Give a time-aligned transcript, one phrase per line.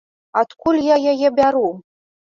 [0.41, 1.65] Адкуль я яе бяру?